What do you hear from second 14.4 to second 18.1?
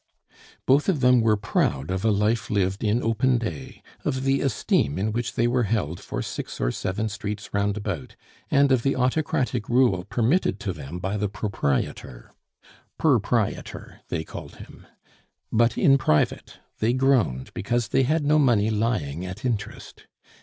him); but in private they groaned because they